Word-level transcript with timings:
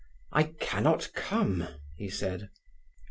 "I 0.31 0.43
cannot 0.59 1.11
come," 1.13 1.67
he 1.95 2.09
said. 2.09 2.49